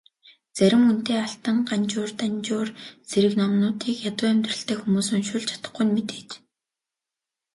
Зарим 0.57 0.83
үнэтэй 0.91 1.17
Алтан 1.27 1.57
Ганжуур, 1.69 2.11
Данжуур 2.19 2.69
зэрэг 3.09 3.33
номуудыг 3.39 3.95
ядуу 4.09 4.27
амьдралтай 4.33 4.77
хүмүүс 4.79 5.07
уншуулж 5.15 5.47
чадахгүй 5.49 5.83
нь 5.85 5.93
мэдээж. 5.95 6.29